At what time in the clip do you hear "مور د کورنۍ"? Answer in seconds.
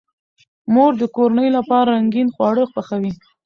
0.73-1.49